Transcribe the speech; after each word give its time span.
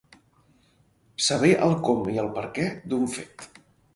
Saber 1.25 1.51
el 1.67 1.77
com 1.89 2.09
i 2.13 2.17
el 2.23 2.31
perquè 2.39 2.67
d'un 2.93 3.09
fet. 3.19 3.49